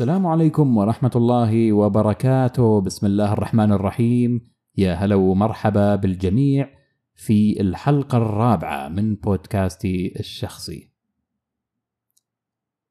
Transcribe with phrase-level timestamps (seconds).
[0.00, 2.80] السلام عليكم ورحمة الله وبركاته.
[2.80, 4.50] بسم الله الرحمن الرحيم.
[4.76, 6.68] يا هلا ومرحبا بالجميع
[7.14, 10.92] في الحلقة الرابعة من بودكاستي الشخصي.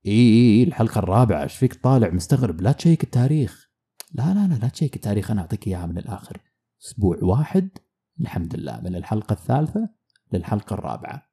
[0.05, 1.43] إي إي الحلقة الرابعة.
[1.43, 3.69] إيش فيك طالع مستغرب؟ لا تcheck التاريخ.
[4.13, 5.31] لا لا لا لا تcheck التاريخ.
[5.31, 6.37] أنا أعطيك إياها من الآخر.
[6.81, 7.69] أسبوع واحد
[8.21, 9.89] الحمد لله من الحلقة الثالثة
[10.33, 11.29] للحلقة الرابعة.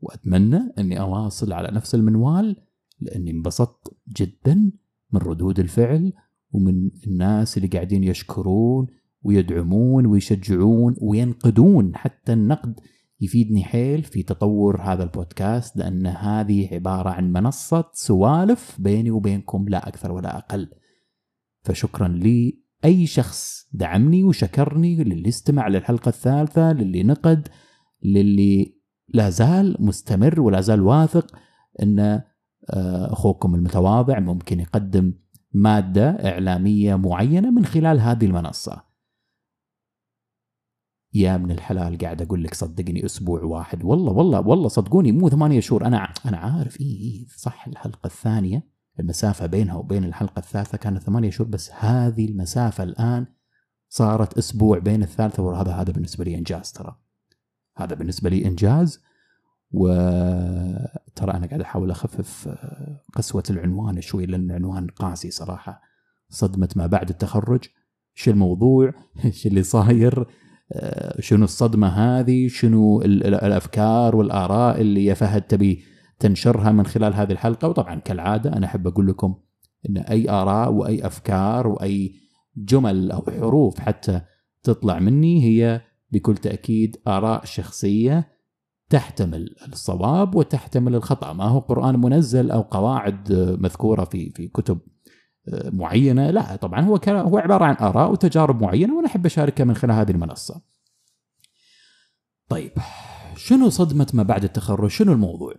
[0.00, 2.65] وأتمنى إني أواصل على نفس المنوال
[3.00, 4.72] لأني انبسطت جدا
[5.12, 6.12] من ردود الفعل
[6.52, 8.86] ومن الناس اللي قاعدين يشكرون
[9.22, 12.80] ويدعمون ويشجعون وينقدون حتى النقد
[13.20, 19.88] يفيدني حيل في تطور هذا البودكاست لأن هذه عبارة عن منصة سوالف بيني وبينكم لا
[19.88, 20.68] أكثر ولا أقل.
[21.62, 27.48] فشكرا لي أي شخص دعمني وشكرني للي استمع للحلقة الثالثة للي نقد
[28.02, 28.76] للي
[29.08, 31.36] لا زال مستمر ولا زال واثق
[31.82, 32.22] إن
[33.12, 35.14] أخوكم المتواضع ممكن يقدم
[35.52, 38.82] مادة إعلامية معينة من خلال هذه المنصة.
[41.14, 43.84] يا من الحلال قاعد أقول لك صدقني أسبوع واحد.
[43.84, 45.86] والله والله والله صدقوني مو ثمانية شهور.
[45.86, 46.80] أنا أنا عارف.
[46.80, 48.68] إي إي صح الحلقة الثانية
[49.00, 53.26] المسافة بينها وبين الحلقة الثالثة كانت ثمانية شهور بس هذه المسافة الآن
[53.88, 56.96] صارت أسبوع بين الثالثة وهذا هذا بالنسبة لي إنجاز ترى.
[57.76, 59.02] هذا بالنسبة لي إنجاز.
[61.26, 62.48] وترى أنا قاعد أحاول أخفف
[63.14, 65.82] قسوة العنوان شوي لأن العنوان قاسي صراحة.
[66.28, 67.64] صدمة ما بعد التخرج.
[68.14, 68.92] شو الموضوع؟
[69.24, 70.26] إيش اللي صاير؟
[71.20, 75.82] شنو الصدمة هذه؟ شنو الأفكار والآراء اللي يا فهد تبي
[76.18, 79.34] تنشرها من خلال هذه الحلقة؟ وطبعا كالعادة أنا أحب أقول لكم
[79.88, 82.14] إن أي آراء وأي أفكار وأي
[82.56, 84.20] جمل أو حروف حتى
[84.62, 88.35] تطلع مني هي بكل تأكيد آراء شخصية.
[88.90, 94.78] تحتمل الصواب وتحتمل الخطأ ما هو قرآن منزل أو قواعد مذكورة في في كتب
[95.52, 99.94] معينة لا طبعا هو هو عبارة عن آراء وتجارب معينة وأنا أحب أشاركها من خلال
[99.94, 100.62] هذه المنصة.
[102.48, 102.72] طيب
[103.36, 105.54] شنو صدمة ما بعد التخرج؟ شنو الموضوع؟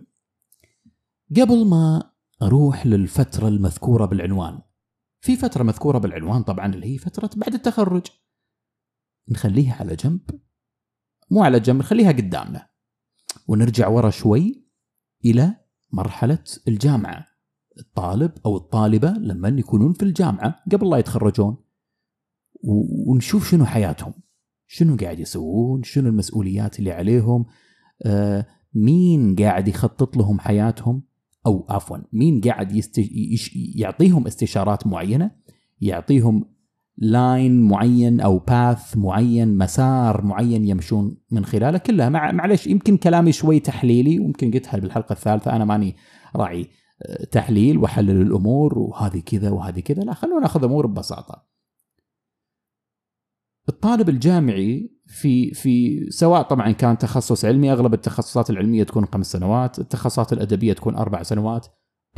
[1.36, 2.10] قبل ما
[2.42, 4.58] أروح للفترة المذكورة بالعنوان
[5.20, 8.06] في فترة مذكورة بالعنوان طبعا اللي هي فترة بعد التخرج
[9.28, 10.20] نخليها على جنب
[11.30, 12.68] مو على جنب نخليها قدامنا
[13.48, 14.64] ونرجع ورا شوي
[15.24, 15.56] إلى
[15.92, 17.26] مرحلة الجامعة
[17.78, 21.56] الطالب أو الطالبة لما يكونون في الجامعة قبل لا يتخرجون
[23.06, 24.12] ونشوف شنو حياتهم
[24.66, 27.46] شنو قاعد يسوون شنو المسؤوليات اللي عليهم
[28.02, 31.02] آه مين قاعد يخطط لهم حياتهم
[31.46, 32.82] أو عفوا مين قاعد.
[33.54, 35.30] يعطيهم استشارات معينة
[35.80, 36.44] يعطيهم
[37.00, 42.08] لاين معين أو باث معين مسار معين يمشون من خلاله كلها.
[42.08, 45.56] مع معلش يمكن كلامي شوي تحليلي ويمكن قلتها بالحلقة الثالثة.
[45.56, 45.96] أنا ماني
[46.36, 46.66] راعي
[47.32, 50.02] تحليل وأحلل الأمور وهذه كذا وهذه كذا.
[50.02, 51.48] لا خلونا نأخذ الأمور ببساطة.
[53.68, 59.78] الطالب الجامعي في في سواء طبعا كان تخصص علمي أغلب التخصصات العلمية تكون خمس سنوات،
[59.78, 61.66] التخصصات الأدبية تكون أربع سنوات،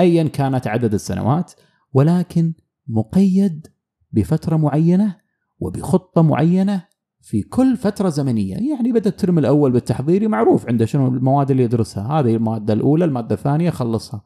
[0.01, 1.53] ايا كانت عدد السنوات
[1.93, 2.55] ولكن
[2.87, 3.67] مقيد
[4.13, 5.17] بفترة معينة
[5.59, 6.87] وبخطة معينة
[7.21, 8.57] في كل فترة زمنية.
[8.57, 12.21] يعني بدأ الترم الأول بالتحضيري معروف عنده شنو المواد اللي يدرسها.
[12.21, 14.23] هذه المادة الأولى المادة الثانية خلصها.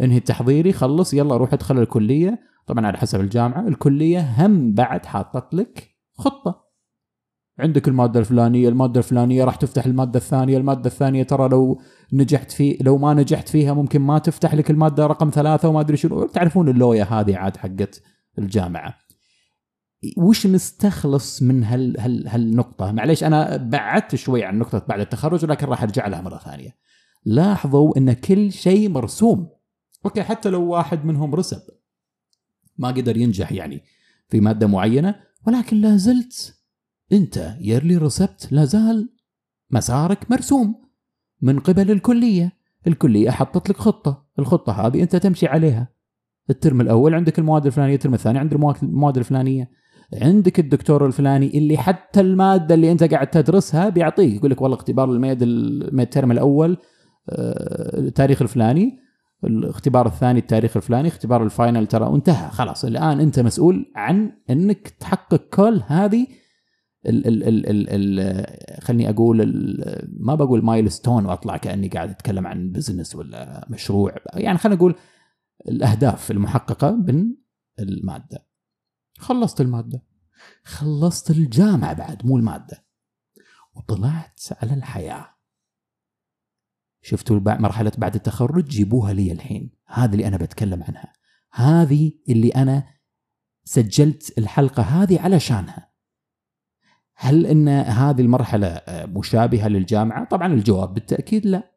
[0.00, 2.38] انهي التحضيري خلص يلا روح ادخل الكلية.
[2.66, 6.70] طبعا على حسب الجامعة الكلية هم بعد حاطط لك خطة.
[7.58, 11.80] عندك المادة الفلانية المادة الفلانية راح تفتح المادة الثانية المادة الثانية ترى لو
[12.12, 15.96] نجحت في لو ما نجحت فيها ممكن ما تفتح لك المادة رقم ثلاثة وما أدري
[15.96, 16.26] شنو.
[16.26, 18.02] تعرفون اللويا هذه عاد حقت
[18.38, 18.98] الجامعة.
[20.16, 25.66] وش نستخلص من هال هال هالنقطة؟ معليش أنا بعدت شوي عن نقطة بعد التخرج ولكن
[25.66, 26.76] راح أرجع لها مرة ثانية.
[27.24, 29.50] لاحظوا إن كل شيء مرسوم.
[30.04, 31.62] okay حتى لو واحد منهم رسب
[32.78, 33.82] ما قدر ينجح يعني
[34.28, 35.14] في مادة معينة
[35.46, 36.56] ولكن لا زلت
[37.12, 39.08] أنت yearly رسبت لا زال
[39.70, 40.90] مسارك مرسوم
[41.40, 42.60] من قبل الكلية.
[42.86, 44.26] الكلية حطت لك خطة.
[44.38, 45.88] الخطة هذه أنت تمشي عليها.
[46.50, 49.70] ال term الأول عندك المواد الفلانية ال term الثاني عندك المواد الفلانية.
[50.22, 55.10] عندك الدكتور الفلاني اللي حتى المادة اللي أنت قاعد تدرسها بيعطيك يقول لك والله اختبار
[55.10, 56.76] ال mid ال term الأول
[57.98, 58.98] التاريخ الفلاني
[59.44, 62.84] الاختبار الثاني التاريخ الفلاني اختبار ال final ترى وانتهى خلاص.
[62.84, 66.26] الآن أنت مسؤول عن إنك تحقق كل هذه
[67.06, 67.86] ال ال ال ال
[68.20, 68.46] ال
[68.82, 74.58] خلني أقول ال ما بقول milestone وأطلع كأني قاعد أتكلم عن business ولا مشروع يعني
[74.58, 74.94] خلينا نقول
[75.68, 77.34] الأهداف المحققة من
[77.78, 78.46] المادة.
[79.18, 80.04] خلصت المادة.
[80.64, 82.84] خلصت الجامعة بعد مو المادة.
[83.74, 85.36] وطلعت على الحياة.
[87.02, 89.70] شفتوا مرحلة بعد التخرج؟ جيبوها لي الحين.
[89.86, 91.12] هذه اللي أنا بتكلم عنها.
[91.52, 92.86] هذه اللي أنا
[93.64, 95.90] سجلت الحلقة هذه علشانها.
[97.14, 101.70] هل إن هذه المرحلة مشابهة للجامعة؟ طبعا الجواب بالتأكيد لا.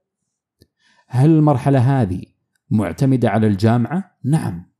[1.07, 2.32] هل المرحلة هذه
[2.69, 4.73] معتمدة على الجامعة؟ نعم.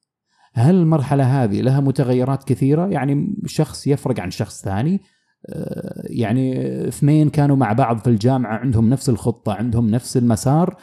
[0.54, 5.02] هل المرحلة هذه لها متغيرات كثيرة؟ يعني شخص يفرق عن شخص ثاني؟
[5.50, 6.58] آه، يعني
[6.88, 10.78] اثنين كانوا مع بعض في الجامعة عندهم نفس الخطة عندهم نفس المسار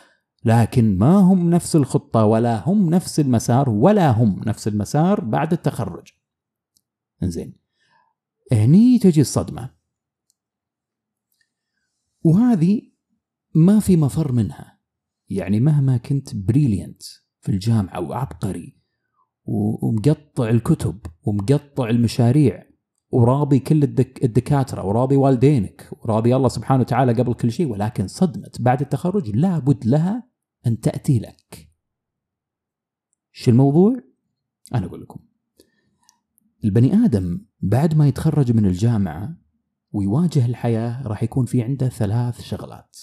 [0.45, 6.13] لكن ما هم نفس الخطة ولا هم نفس المسار ولا هم نفس المسار بعد التخرج.
[7.23, 7.55] زين
[8.53, 9.71] هني تجي الصدمة.
[12.23, 12.83] وهذه
[13.55, 14.80] ما في مفر منها.
[15.31, 17.03] يعني مهما كنت بريليانت
[17.41, 18.77] في الجامعة وعبقري
[19.45, 22.71] ومقطع الكتب ومقطع المشاريع
[23.11, 28.51] وراضي كل الدك الدكاترة وراضي والدينك وراضي الله سبحانه وتعالى قبل كل شيء ولكن صدمه
[28.61, 30.29] بعد التخرج لابد لها
[30.67, 31.71] أن تأتي لك.
[33.33, 33.97] شو الموضوع؟
[34.75, 35.21] أنا أقول لكم.
[36.65, 39.37] البني آدم بعد ما يتخرج من الجامعة
[39.93, 42.99] ويواجه الحياة راح يكون في عنده ثلاث شغلات.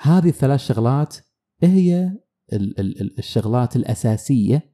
[0.00, 1.16] هذه الثلاث شغلات
[1.62, 2.12] هي
[3.18, 4.70] الشغلات الأساسية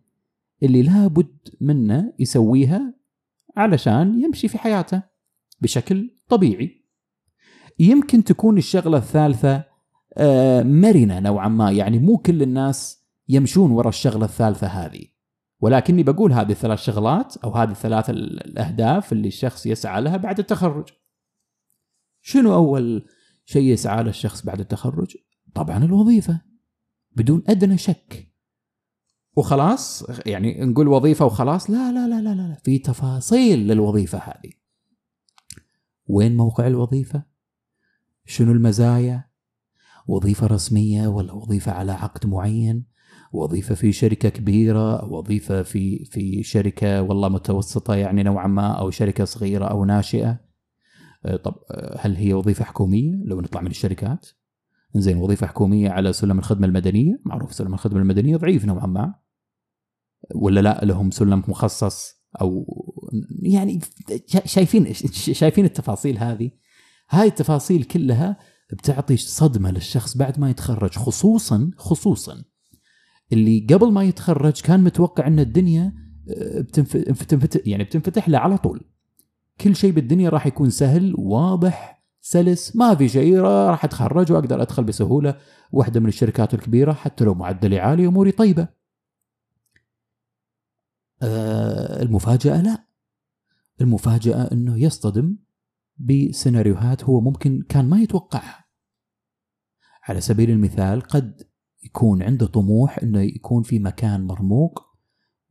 [0.62, 2.94] اللي لابد منه يسويها
[3.56, 5.02] علشان يمشي في حياته
[5.60, 6.84] بشكل طبيعي.
[7.78, 9.64] يمكن تكون الشغلة الثالثة
[10.16, 15.04] آه، مرنة نوعا ما يعني مو كل الناس يمشون وراء الشغلة الثالثة هذه.
[15.60, 20.88] ولكني بقول هذه الثلاث شغلات أو هذه الثلاث الأهداف اللي الشخص يسعى لها بعد التخرج.
[22.22, 23.06] شنو أول
[23.44, 25.16] شيء يسعى له الشخص بعد التخرج؟
[25.54, 26.40] طبعا الوظيفة
[27.16, 28.34] بدون أدنى شك.
[29.36, 34.52] وخلاص؟ يعني نقول وظيفة وخلاص؟ لا لا لا لا لا في تفاصيل للوظيفة هذه.
[36.06, 37.22] وين موقع الوظيفة؟
[38.26, 39.24] شنو المزايا؟
[40.06, 42.86] وظيفة رسمية ولا وظيفة على عقد معين؟
[43.32, 48.90] وظيفة في شركة كبيرة؟ أو وظيفة في في شركة والله متوسطة يعني نوعا ما أو
[48.90, 50.53] شركة صغيرة أو ناشئة؟ آه،
[51.24, 54.26] طب آه، هل هي وظيفة حكومية؟ لو نطلع من الشركات.
[54.96, 59.14] زين وظيفة حكومية على سلم الخدمة المدنية؟ معروف سلم الخدمة المدنية ضعيف نوعا ما.
[60.34, 62.66] ولا لا لهم سلم مخصص أو
[63.42, 63.80] يعني
[64.44, 66.50] شايفين شايفين التفاصيل هذه؟
[67.10, 68.36] هاي التفاصيل كلها
[68.72, 72.44] بتعطي صدمة للشخص بعد ما يتخرج خصوصا خصوصا
[73.32, 75.92] اللي قبل ما يتخرج كان متوقع إن الدنيا
[76.28, 78.93] آه، بتنفتح يعني بتنفتح له على طول.
[79.60, 84.84] كل شيء بالدنيا راح يكون سهل واضح سلس ما في شيء راح أتخرج وأقدر أدخل
[84.84, 85.38] بسهولة.
[85.72, 88.68] واحدة من الشركات الكبيرة حتى لو معدلي عالي اموري طيبة.
[91.22, 92.86] آه، المفاجأة لا.
[93.80, 95.36] المفاجأة أنه يصطدم
[95.98, 98.64] بسيناريوهات هو ممكن كان ما يتوقعها.
[100.02, 101.42] على سبيل المثال قد
[101.84, 104.93] يكون عنده طموح أنه يكون في مكان مرموق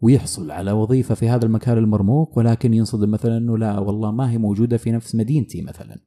[0.03, 4.37] ويحصل على وظيفة في هذا المكان المرموق ولكن ينصدم مثلا أنه لا والله ما هي
[4.37, 6.01] موجودة في نفس مدينتي مثلا.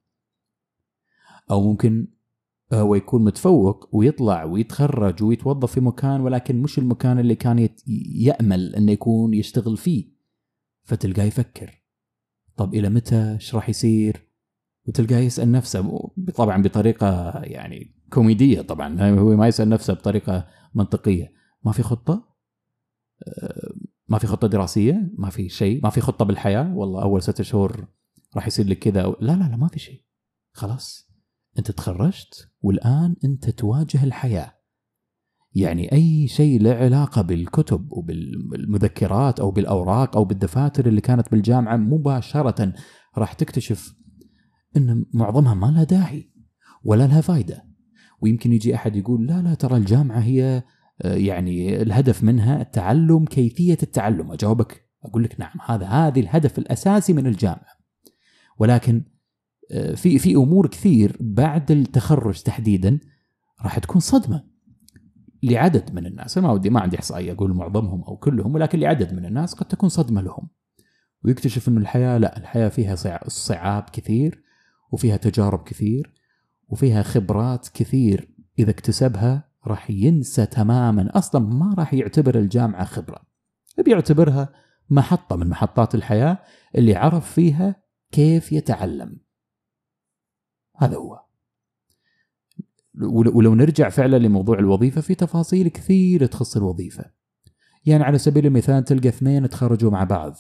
[1.51, 2.09] أو ممكن
[2.73, 7.69] هو يكون متفوق ويطلع ويتخرج ويتوظف في مكان ولكن مش المكان اللي كان
[8.15, 10.13] يأمل إنه يكون يشتغل فيه.
[10.85, 11.83] فتلقاه يفكر.
[12.57, 14.31] طب إلى متى؟ إيش راح يصير؟
[14.87, 21.33] وتلقاه يسأل نفسه طبعا بطريقة يعني كوميدية طبعا هو ما يسأل نفسه بطريقة منطقية.
[21.65, 22.36] ما في آه،
[24.09, 27.89] ما في خطة دراسية ما في شيء ما في خطة بالحياة والله أول ستة شهور
[28.37, 30.05] راح يصير لك كذا لا لا لا ما في شيء.
[30.53, 31.11] خلاص.
[31.59, 34.53] أنت تخرجت والآن أنت تواجه الحياة.
[35.55, 42.73] يعني أي شيء له علاقة بالكتب وبالمذكرات أو بالأوراق أو بالدفاتر اللي كانت بالجامعة مباشرة
[43.19, 43.95] راح تكتشف
[44.77, 46.33] إن معظمها ما لها داعي
[46.85, 47.65] ولا لها فائده
[48.21, 50.63] ويمكن يجي أحد يقول لا لا ترى الجامعة هي
[51.05, 54.33] يعني الهدف منها التعلم كيفية التعلم.
[54.33, 57.77] أجاوبك أقول لك نعم هذا هذه الهدف الأساسي من الجامعة.
[58.59, 59.05] ولكن
[59.95, 62.99] في في أمور كثير بعد التخرج تحديدا
[63.63, 64.45] راح تكون صدمة
[65.43, 66.39] لعدد من الناس.
[66.39, 69.89] ما ودي ما عندي إحصائية أقول معظمهم أو كلهم ولكن لعدد من الناس قد تكون
[69.89, 70.49] صدمة لهم.
[71.25, 72.95] ويكتشف إنه الحياة لا الحياة فيها
[73.27, 74.43] صعاب كثير
[74.93, 76.15] وفيها تجارب كثير
[76.69, 81.19] وفيها خبرات كثير إذا اكتسبها راح ينسى تماما.
[81.19, 83.23] أصلا ما راح يعتبر الجامعة خبرة.
[83.85, 84.49] بيعتبرها
[84.91, 86.39] محطة من محطات الحياة
[86.75, 87.77] اللي عرف فيها
[88.13, 89.21] كيف يتعلم.
[90.77, 91.21] هذا هو.
[93.11, 97.05] ولو نرجع فعلا لموضوع الوظيفة في تفاصيل كثير تخص الوظيفة.
[97.87, 100.37] يعني على سبيل المثال تلقى اثنين تخرجوا مع بعض.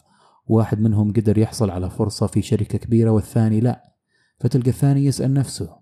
[0.46, 3.94] واحد منهم قدر يحصل على فرصة في شركة كبيرة والثاني لا.
[4.40, 5.76] فتلقى الثاني يسأل نفسه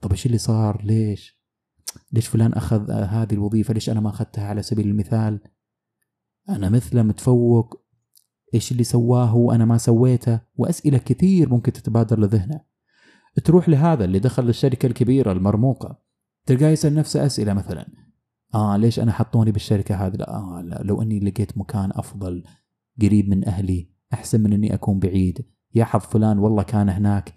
[0.00, 1.37] طب إيش اللي صار؟ ليش؟
[2.12, 5.40] ليش فلان أخذ هذه الوظيفة؟ ليش أنا ما أخذتها على سبيل المثال؟
[6.48, 7.84] أنا مثله متفوق.
[8.54, 12.60] إيش اللي سواه وأنا ما سويته؟ وأسئلة كثير ممكن تتبادر لذهنه.
[13.44, 15.98] تروح لهذا اللي دخل الشركة الكبيرة المرموقة.
[16.46, 17.86] تلقاه يسأل نفسه أسئلة مثلا.
[18.54, 22.44] آه ليش أنا حطوني بالشركة هذه؟ آه لا لو أني لقيت مكان أفضل
[23.02, 25.46] قريب من أهلي أحسن من أني أكون بعيد.
[25.74, 27.34] يا حظ فلان والله كان هناك.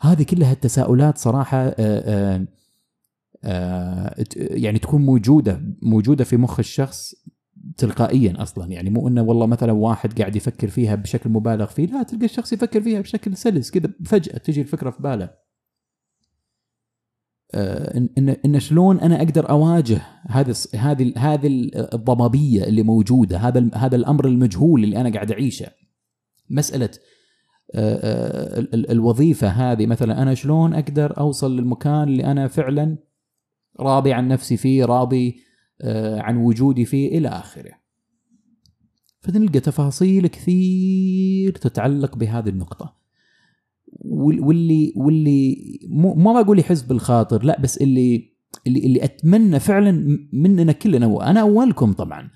[0.00, 2.46] هذه كلها التساؤلات صراحة آآ آه، آآ آه، آه،
[4.36, 7.14] يعني تكون موجودة موجودة في مخ الشخص
[7.76, 8.72] تلقائيا أصلا.
[8.72, 12.52] يعني مو إنه والله مثلا واحد قاعد يفكر فيها بشكل مبالغ فيه لا تلقى الشخص
[12.52, 15.30] يفكر فيها بشكل سلس كذا فجأة تجي الفكرة في باله.
[17.54, 23.96] ان ان إن شلون أنا أقدر أواجه هذه هذه هذه الضبابية اللي موجودة هذا هذا
[23.96, 25.66] الأمر المجهول اللي أنا قاعد أعيشه.
[26.50, 26.90] مسألة
[28.90, 32.98] الوظيفة هذه مثلا أنا شلون أقدر أوصل للمكان اللي أنا فعلا
[33.80, 35.40] راضي عن نفسي فيه راضي
[35.80, 37.72] آه، عن وجودي فيه إلى آخره.
[39.20, 42.96] فنلقى تفاصيل كثير تتعلق بهذه النقطة.
[44.04, 48.32] واللي واللي مو ما بقول يحس بالخاطر لا بس اللي
[48.66, 52.30] اللي اللي أتمنى فعلا مننا كلنا وأنا أولكم طبعا.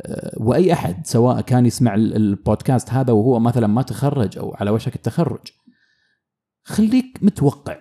[0.00, 4.96] آه، وأي أحد سواء كان يسمع البودكاست هذا وهو مثلا ما تخرج أو على وشك
[4.96, 5.46] التخرج.
[6.64, 7.76] خليك متوقع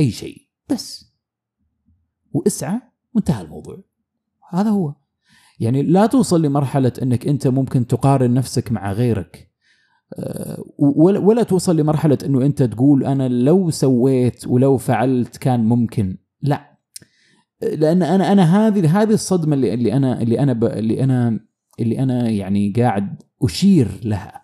[0.00, 0.48] أي شيء.
[0.70, 1.11] بس.
[2.32, 2.80] واسعى
[3.14, 3.84] وانتهى الموضوع.
[4.50, 4.94] هذا هو.
[5.60, 9.52] يعني لا توصل لمرحلة إنك أنت ممكن تقارن نفسك مع غيرك.
[10.18, 10.64] آه،
[10.98, 16.16] ولا توصل لمرحلة إنه أنت تقول أنا لو سويت ولو فعلت كان ممكن.
[16.42, 16.78] لا.
[17.62, 21.40] لأن أنا أنا هذه هذه الصدمة اللي اللي أنا اللي أنا اللي أنا
[21.80, 24.42] اللي أنا يعني قاعد أشير لها.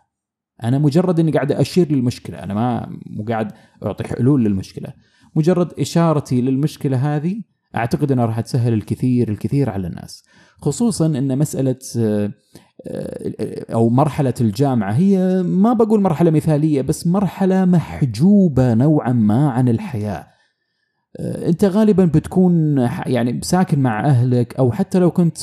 [0.62, 2.42] أنا مجرد إني قاعد أشير للمشكلة.
[2.42, 3.52] أنا ما مو قاعد
[3.83, 4.92] أعطي حلول للمشكلة.
[5.35, 7.42] مجرد إشارتي للمشكلة هذه
[7.77, 10.25] أعتقد إنها راح تسهل الكثير الكثير على الناس.
[10.63, 12.33] خصوصا إن مسألة آه،
[13.73, 20.27] أو مرحلة الجامعة هي ما بقول مرحلة مثالية بس مرحلة محجوبة نوعا ما عن الحياة.
[21.21, 25.39] آه، أنت غالبا بتكون يعني ساكن مع أهلك أو حتى لو كنت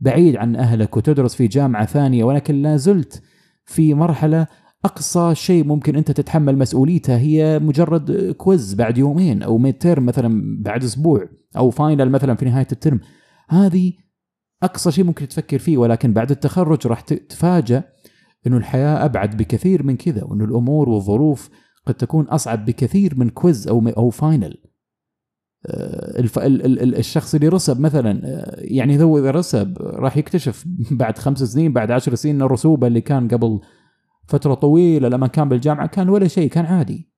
[0.00, 3.22] بعيد عن أهلك وتدرس في جامعة ثانية ولكن لا زلت
[3.64, 4.46] في مرحلة
[4.84, 10.84] أقصى شيء ممكن أنت تتحمل مسؤوليته هي مجرد quiz بعد يومين أو midterm مثلا بعد
[10.84, 13.00] أسبوع أو final مثلا في نهاية ال term
[13.48, 13.92] هذه
[14.62, 17.84] أقصى شيء ممكن تفكر فيه ولكن بعد التخرج راح تتفاجأ
[18.46, 21.50] إنه الحياة أبعد بكثير من كذا وإنه الأمور والظروف
[21.86, 24.62] قد تكون أصعب بكثير من quiz أو أو final
[25.66, 26.20] آه،
[26.98, 30.64] الشخص اللي رسب مثلا آه، يعني هو إذا رسب راح يكتشف
[31.00, 33.60] بعد خمس سنين بعد عشر سنين الرسوبة اللي كان قبل
[34.26, 37.12] فترة طويلة لما كان بالجامعة كان ولا شيء كان عادي.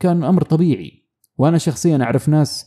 [0.00, 1.08] كان أمر طبيعي.
[1.38, 2.66] وأنا شخصيا أعرف ناس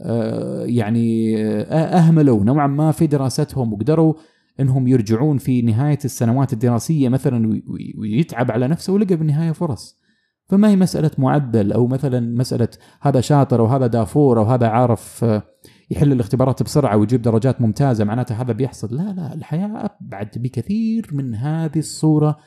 [0.00, 4.14] آه، يعني آه، أهملوا نوعا ما في دراستهم وقدروا
[4.60, 7.62] إنهم يرجعون في نهاية السنوات الدراسية مثلا
[7.98, 10.00] ويتعب على نفسه ولقى بالنهاية فرص.
[10.48, 12.68] فما هي مسألة معدل أو مثلا مسألة
[13.00, 15.42] هذا شاطر أو هذا دافور أو هذا عارف آه،
[15.90, 18.96] يحل الاختبارات بسرعة ويجيب درجات ممتازة معناته هذا بيحصل.
[18.96, 22.38] لا لا الحياة أبعد بكثير من هذه الصورة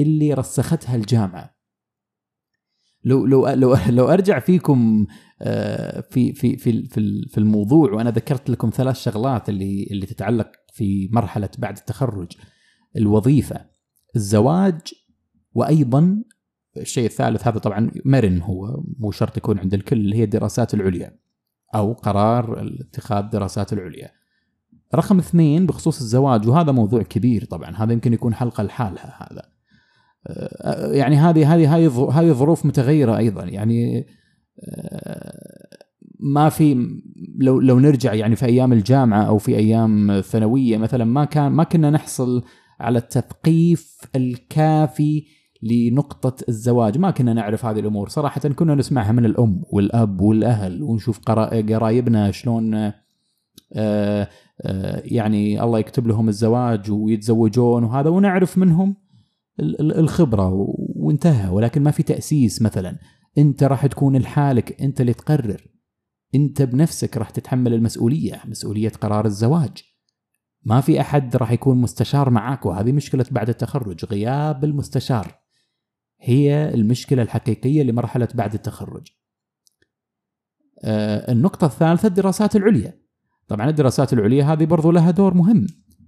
[0.00, 1.58] اللي رسختها الجامعة.
[3.04, 5.06] لو لو لو لو أرجع فيكم
[5.42, 6.88] آه، في في في
[7.28, 12.32] في الموضوع وأنا ذكرت لكم ثلاث شغلات اللي اللي تتعلق في مرحلة بعد التخرج.
[12.96, 13.66] الوظيفة
[14.16, 14.80] الزواج
[15.54, 16.24] وأيضا
[16.76, 21.18] الشيء الثالث هذا طبعا مرن هو مو شرط يكون عند الكل اللي هي الدراسات العليا
[21.74, 24.10] أو قرار اتخاذ الدراسات العليا.
[24.94, 29.57] رقم اثنين بخصوص الزواج وهذا موضوع كبير طبعا هذا يمكن يكون حلقة لحالها هذا.
[30.90, 33.44] يعني هذه هذه هذه هذه ظروف متغيرة أيضا.
[33.44, 34.06] يعني
[34.68, 35.68] آه،
[36.20, 36.88] ما في
[37.38, 41.64] لو لو نرجع يعني في أيام الجامعة أو في أيام الثانوية مثلا ما كان ما
[41.64, 42.42] كنا نحصل
[42.80, 45.24] على التثقيف الكافي
[45.62, 46.98] لنقطة الزواج.
[46.98, 48.08] ما كنا نعرف هذه الأمور.
[48.08, 52.92] صراحة كنا نسمعها من الأم والأب والأهل ونشوف قرايبنا شلون
[53.72, 54.28] آه،
[54.62, 58.96] آه، يعني الله يكتب لهم الزواج ويتزوجون وهذا ونعرف منهم
[59.60, 61.48] الخبرة وانتهى.
[61.48, 62.98] ولكن ما في تأسيس مثلا.
[63.38, 65.68] أنت راح تكون لحالك أنت اللي تقرر.
[66.34, 69.82] أنت بنفسك راح تتحمل المسؤولية مسؤولية قرار الزواج.
[70.64, 74.04] ما في أحد راح يكون مستشار معك وهذه مشكلة بعد التخرج.
[74.04, 75.38] غياب المستشار
[76.20, 79.08] هي المشكلة الحقيقية لمرحلة بعد التخرج.
[80.84, 83.00] آه النقطة الثالثة الدراسات العليا.
[83.48, 85.66] طبعا الدراسات العليا هذه برضو لها دور مهم.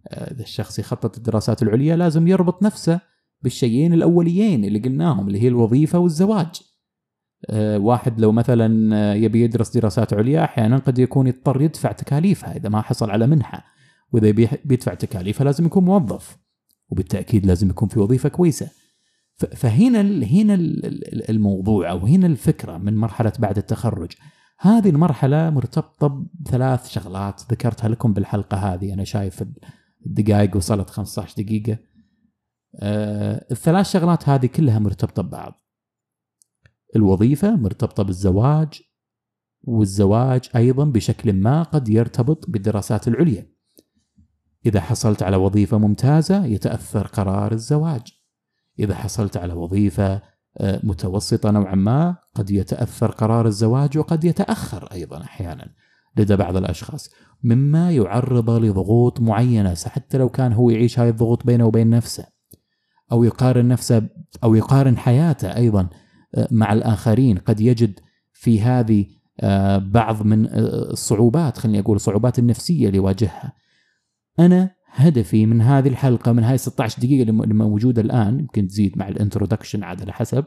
[0.09, 3.00] آه، إذا الشخص يخطط الدراسات العليا لازم يربط نفسه
[3.42, 6.62] بالشيئين الأوليين اللي قلناهم اللي هي الوظيفة والزواج.
[7.50, 12.56] آه، واحد لو مثلا آه، يبي يدرس دراسات عليا أحيانا قد يكون يضطر يدفع تكاليفها
[12.56, 13.64] إذا ما حصل على منحة.
[14.12, 14.30] وإذا
[14.64, 16.38] بيدفع تكاليفها لازم يكون موظف
[16.88, 18.70] وبالتأكيد لازم يكون في وظيفة كويسة.
[19.37, 20.54] فهنا هنا
[21.28, 24.12] الموضوع أو هنا الفكرة من مرحلة بعد التخرج.
[24.59, 28.94] هذه المرحلة مرتبطة بثلاث شغلات ذكرتها لكم بالحلقة هذه.
[28.94, 29.44] أنا شايف
[30.06, 31.78] الدقائق وصلت 15 دقيقة.
[32.74, 35.64] آه الثلاث شغلات هذه كلها مرتبطة ببعض.
[36.96, 38.82] الوظيفة مرتبطة بالزواج
[39.62, 43.50] والزواج أيضا بشكل ما قد يرتبط بالدراسات العليا.
[44.66, 48.02] إذا حصلت على وظيفة ممتازة يتأثر قرار الزواج.
[48.78, 50.22] إذا حصلت على وظيفة
[50.58, 55.74] آه، متوسطة نوعا ما قد يتأثر قرار الزواج وقد يتأخر أيضا أحيانا
[56.16, 57.10] لدى بعض الأشخاص.
[57.42, 62.39] مما يعرض لضغوط معينة حتى لو كان هو يعيش هذه الضغوط بينه وبين نفسه.
[63.12, 64.09] أو يقارن نفسه
[64.45, 65.88] أو يقارن حياته أيضا
[66.35, 67.38] آه، مع الآخرين.
[67.38, 68.00] قد يجد
[68.33, 69.07] في هذه
[69.40, 73.52] آه، بعض من الصعوبات خليني أقول الصعوبات النفسية اللي يواجهها
[74.38, 79.09] أنا هدفي من هذه الحلقة من هاي 16 دقيقة اللي موجوده الآن يمكن تزيد مع
[79.09, 80.45] الانترودكشن عاد على حسب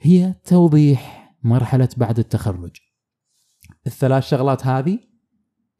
[0.00, 2.76] هي توضيح مرحلة بعد التخرج.
[3.86, 4.98] الثلاث شغلات هذه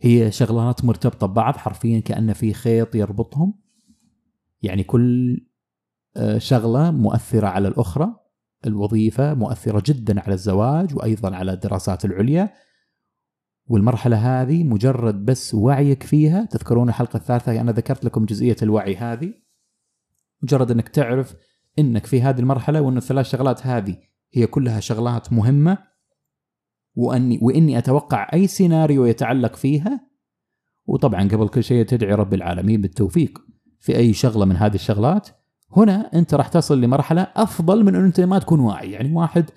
[0.01, 3.60] هي شغلات مرتبطة ببعض حرفيا كأن في خيط يربطهم.
[4.63, 5.37] يعني كل
[6.17, 8.17] آه، شغلة مؤثرة على الأخرى
[8.67, 12.53] الوظيفة مؤثرة جدا على الزواج وأيضا على الدراسات العليا.
[13.67, 19.35] والمرحلة هذه مجرد بس وعيك فيها تذكرون الحلقة الثالثة أنا ذكرت لكم جزئية الوعي هذه.
[20.43, 21.37] مجرد إنك تعرف
[21.79, 23.97] إنك في هذه المرحلة وإن الثلاث شغلات هذه
[24.35, 25.79] هي كلها شغلات مهمة
[26.95, 30.11] وأني وإني أتوقع أي سيناريو يتعلق فيها.
[30.87, 33.39] وطبعا قبل كل شيء تدعي رب العالمين بالتوفيق.
[33.81, 35.29] في أي شغلة من هذه الشغلات
[35.77, 38.93] هنا أنت راح تصل لمرحلة أفضل من أن أنت ما تكون واعي.
[38.93, 39.51] يعني واحد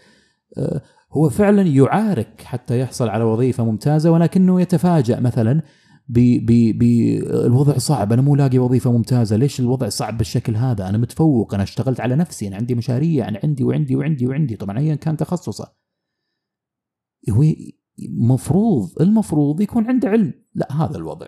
[0.58, 0.82] آه،
[1.12, 5.62] هو فعلا يعارك حتى يحصل على وظيفة ممتازة ولكنه يتفاجأ مثلا
[6.10, 11.64] بالوضع صعب أنا مو لاقي وظيفة ممتازة ليش الوضع صعب بالشكل هذا؟ أنا متفوق أنا
[11.64, 15.74] اشتغلت على نفسي أنا عندي مشاريع أنا عندي وعندي وعندي وعندي طبعا ايا كان تخصصه.
[17.30, 17.44] هو
[18.10, 20.34] مفروض المفروض يكون عنده علم.
[20.56, 21.28] لا هذا الوضع.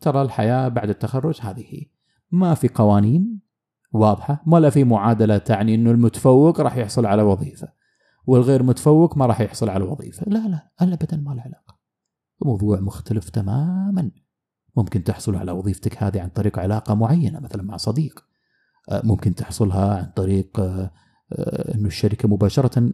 [0.00, 1.93] ترى الحياة بعد التخرج هذه هي.
[2.34, 3.40] ما في قوانين
[3.92, 7.68] واضحة ولا في معادلة تعني إنه المتفوق راح يحصل على وظيفة
[8.26, 10.26] والغير متفوق ما راح يحصل على وظيفة.
[10.26, 11.78] لا لا ابدا ما له علاقة.
[12.44, 14.10] موضوع مختلف تماما.
[14.76, 18.24] ممكن تحصل على وظيفتك هذه عن طريق علاقة معينة مثلا مع صديق.
[18.90, 20.90] آه، ممكن تحصلها عن طريق آه،
[21.32, 22.90] آه، إنه الشركة مباشرة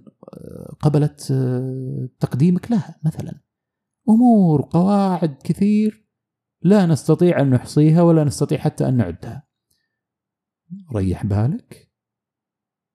[0.80, 1.32] قبلت
[2.20, 3.40] تقديمك لها مثلا.
[4.08, 6.09] أمور قواعد كثير
[6.62, 9.42] لا نستطيع أن نحصيها ولا نستطيع حتى أن نعدها.
[10.94, 11.90] ريح بالك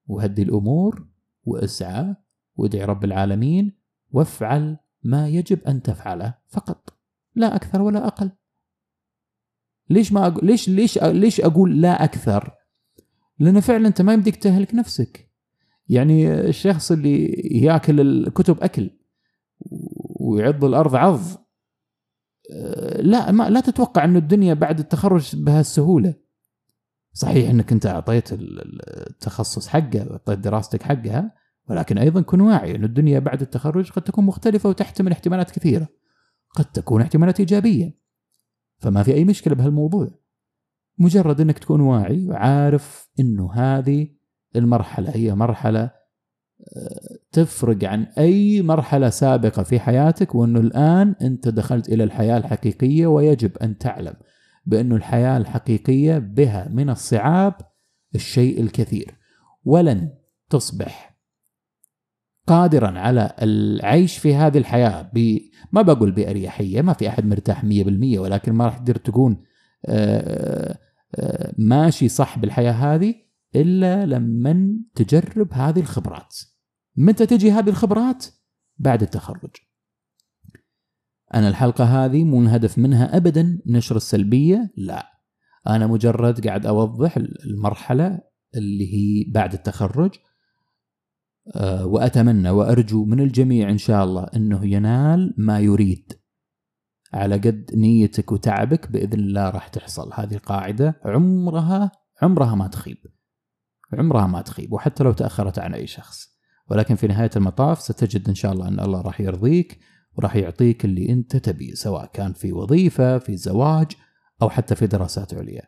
[0.07, 1.07] وهدي الأمور
[1.43, 2.15] واسعى
[2.55, 3.77] وادعي رب العالمين
[4.11, 6.97] وافعل ما يجب أن تفعله فقط
[7.35, 8.31] لا أكثر ولا أقل.
[9.89, 12.55] ليش ما أقول ليش ليش ليش أقول لا أكثر؟
[13.39, 15.31] لأن فعلا أنت ما يمديك تهلك نفسك.
[15.87, 17.25] يعني الشخص اللي
[17.61, 18.89] ياكل الكتب أكل
[20.19, 21.44] ويعض الأرض عض.
[22.99, 26.13] لا ما لا تتوقع إنه الدنيا بعد التخرج بهالسهولة.
[27.13, 31.31] صحيح إنك أنت أعطيت التخصص حقه أعطيت دراستك حقها
[31.69, 35.87] ولكن أيضا كن واعي أن الدنيا بعد التخرج قد تكون مختلفة وتحتمل احتمالات كثيرة.
[36.55, 37.97] قد تكون احتمالات إيجابية.
[38.77, 40.09] فما في أي مشكلة بهالموضوع.
[40.97, 44.07] مجرد أنك تكون واعي وعارف أنه هذه
[44.55, 46.04] المرحلة هي مرحلة آه،
[47.31, 53.57] تفرق عن أي مرحلة سابقة في حياتك وأنه الآن أنت دخلت إلى الحياة الحقيقية ويجب
[53.57, 54.13] أن تعلم
[54.65, 57.53] بأن الحياة الحقيقية بها من الصعاب
[58.15, 59.15] الشيء الكثير
[59.65, 60.09] ولن
[60.49, 61.15] تصبح
[62.47, 65.39] قادرا على العيش في هذه الحياة ب
[65.71, 67.65] ما بقول بأريحية ما في أحد مرتاح 100%
[68.17, 69.43] ولكن ما راح تقدر تكون
[69.85, 70.77] آه،
[71.15, 73.15] آه، ماشي صح بالحياة هذه
[73.55, 76.35] إلا لما تجرب هذه الخبرات.
[76.97, 78.25] متى تجي هذه الخبرات؟
[78.77, 79.55] بعد التخرج.
[81.33, 85.11] أنا الحلقة هذه مو الهدف منها ابدا نشر السلبية، لا.
[85.67, 88.21] أنا مجرد قاعد أوضح المرحلة
[88.55, 90.11] اللي هي بعد التخرج
[91.55, 96.13] آه، وأتمنى وأرجو من الجميع إن شاء الله إنه ينال ما يريد
[97.13, 102.97] على قد نيتك وتعبك بإذن الله راح تحصل هذه القاعدة عمرها عمرها ما تخيب
[103.93, 106.34] عمرها ما تخيب وحتى لو تأخرت عن أي شخص
[106.69, 109.79] ولكن في نهاية المطاف ستجد إن شاء الله أن الله راح يرضيك
[110.15, 113.91] وراح يعطيك اللي أنت تبيه سواء كان في وظيفة في زواج
[114.41, 115.61] أو حتى في دراسات عليا.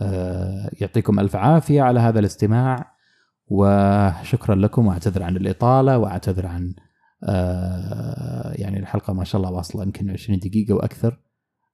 [0.00, 2.96] آه، يعطيكم ألف عافية على هذا الاستماع
[3.46, 6.74] وشكرا لكم وأعتذر عن الإطالة وأعتذر عن
[7.24, 11.20] آه يعني الحلقة ما شاء الله واصلة يمكن 20 دقيقة وأكثر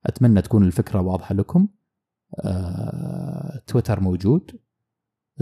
[0.07, 1.69] أتمنى تكون الفكرة واضحة لكم.
[2.45, 4.51] آه تويتر موجود.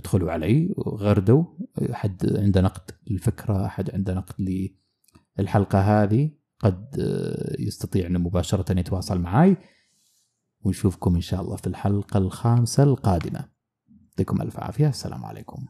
[0.01, 1.45] ادخلوا علي وغردوا.
[1.91, 4.69] حد عنده نقد للفكرة أحد عنده نقد
[5.39, 6.31] للحلقة هذه.
[6.59, 6.97] قد
[7.59, 9.57] يستطيع انه مباشرة يتواصل معي
[10.61, 13.49] ونشوفكم إن شاء الله في الحلقة الخامسة القادمة.
[14.11, 14.89] يعطيكم ألف عافية.
[14.89, 15.67] السلام عليكم.